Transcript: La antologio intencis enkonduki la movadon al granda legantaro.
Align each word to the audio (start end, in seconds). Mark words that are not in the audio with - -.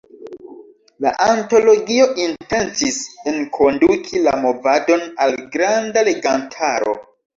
La 1.05 1.09
antologio 1.25 2.07
intencis 2.23 2.97
enkonduki 3.33 4.23
la 4.29 4.35
movadon 4.47 5.07
al 5.27 5.37
granda 5.57 6.09
legantaro. 6.09 6.97